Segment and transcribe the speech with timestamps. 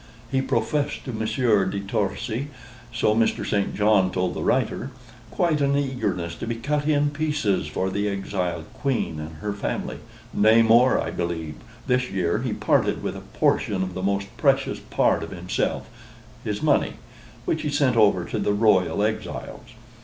[0.31, 2.47] He professed to Monsieur de Torcy,
[2.91, 3.45] so Mr.
[3.45, 3.75] St.
[3.75, 4.89] John told the writer,
[5.29, 9.99] quite an eagerness to be cut in pieces for the exiled Queen and her family;
[10.33, 11.53] nay more, I believe,
[11.85, 15.87] this year he parted with a portion of the most precious part of himself
[16.43, 16.93] his money
[17.45, 19.69] which he sent over to the royal exiles.